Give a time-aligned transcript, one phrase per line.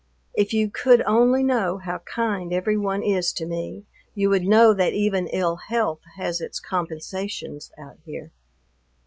[0.33, 3.85] If you could only know how kind every one is to me,
[4.15, 8.31] you would know that even ill health has its compensations out here.